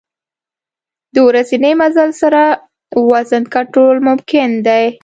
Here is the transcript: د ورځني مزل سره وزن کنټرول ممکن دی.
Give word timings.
د 1.13 1.15
ورځني 1.27 1.71
مزل 1.81 2.09
سره 2.21 2.43
وزن 3.11 3.43
کنټرول 3.53 3.97
ممکن 4.07 4.49
دی. 4.67 4.85